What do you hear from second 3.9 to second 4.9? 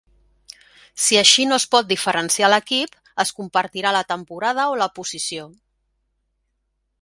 la temporada o la